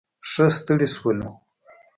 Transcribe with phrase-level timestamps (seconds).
[0.29, 1.29] ښه ستړي شولو.